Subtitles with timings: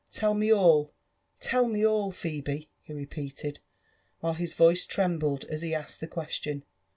[0.19, 0.91] —tell me all—
[1.39, 3.59] tell me all, Phebe," he repeated,
[4.19, 6.63] while his voice trembled as he asked the question.